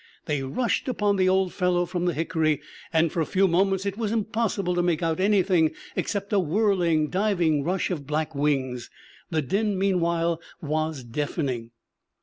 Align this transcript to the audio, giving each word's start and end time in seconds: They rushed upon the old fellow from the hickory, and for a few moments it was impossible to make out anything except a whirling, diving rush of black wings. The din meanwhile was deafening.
They 0.25 0.41
rushed 0.41 0.87
upon 0.87 1.17
the 1.17 1.29
old 1.29 1.53
fellow 1.53 1.85
from 1.85 2.05
the 2.05 2.15
hickory, 2.15 2.59
and 2.91 3.11
for 3.11 3.21
a 3.21 3.25
few 3.27 3.47
moments 3.47 3.85
it 3.85 3.99
was 3.99 4.11
impossible 4.11 4.73
to 4.73 4.81
make 4.81 5.03
out 5.03 5.19
anything 5.19 5.73
except 5.95 6.33
a 6.33 6.39
whirling, 6.39 7.07
diving 7.11 7.63
rush 7.63 7.91
of 7.91 8.07
black 8.07 8.33
wings. 8.33 8.89
The 9.29 9.43
din 9.43 9.77
meanwhile 9.77 10.41
was 10.59 11.03
deafening. 11.03 11.69